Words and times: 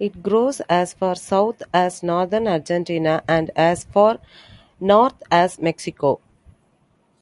It 0.00 0.20
grows 0.20 0.60
as 0.62 0.92
far 0.92 1.14
south 1.14 1.62
as 1.72 2.02
northern 2.02 2.48
Argentina 2.48 3.22
and 3.28 3.50
as 3.54 3.84
far 3.84 4.18
north 4.80 5.22
as 5.30 5.60
Mexico. 5.62 6.18